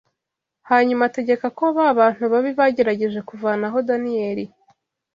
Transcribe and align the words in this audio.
Hanyuma 0.69 1.01
ategeka 1.09 1.47
ko 1.57 1.63
ba 1.75 1.85
bantu 1.99 2.23
babi 2.31 2.51
bagerageje 2.59 3.19
kuvanaho 3.29 3.77
Daniyeli 3.89 4.45